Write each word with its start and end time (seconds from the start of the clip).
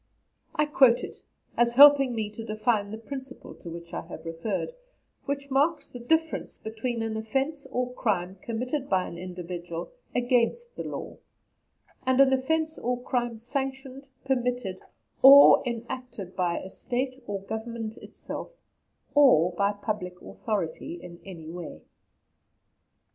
I 0.55 0.65
quote 0.65 1.03
it, 1.03 1.21
as 1.55 1.75
helping 1.75 2.15
me 2.15 2.31
to 2.31 2.43
define 2.43 2.89
the 2.89 2.97
principle 2.97 3.53
to 3.53 3.69
which 3.69 3.93
I 3.93 4.01
have 4.07 4.25
referred, 4.25 4.73
which 5.25 5.51
marks 5.51 5.85
the 5.85 5.99
difference 5.99 6.57
between 6.57 7.03
an 7.03 7.15
offence 7.15 7.67
or 7.69 7.93
crime 7.93 8.39
committed 8.41 8.89
by 8.89 9.05
an 9.05 9.19
individual 9.19 9.91
against 10.15 10.75
the 10.75 10.81
law, 10.83 11.17
and 12.03 12.19
an 12.19 12.33
offence 12.33 12.79
or 12.79 12.99
crime 12.99 13.37
sanctioned, 13.37 14.07
permitted, 14.25 14.79
or 15.21 15.61
enacted 15.67 16.35
by 16.35 16.57
a 16.57 16.69
State 16.71 17.21
or 17.27 17.43
Government 17.43 17.97
itself, 17.97 18.49
or 19.13 19.51
by 19.53 19.71
public 19.71 20.19
authority 20.19 20.95
in 20.95 21.19
any 21.25 21.51
way. 21.51 21.83